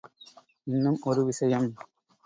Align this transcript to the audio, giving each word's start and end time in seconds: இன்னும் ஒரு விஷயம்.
இன்னும் 0.67 0.99
ஒரு 1.01 1.25
விஷயம். 1.25 1.69